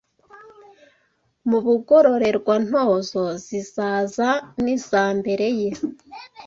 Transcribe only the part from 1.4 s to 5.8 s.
Mu Bugororerwa-ntozo, zizaza n’iza mbere ye